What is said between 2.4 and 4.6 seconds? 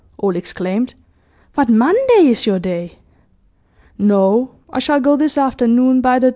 your day.' 'No,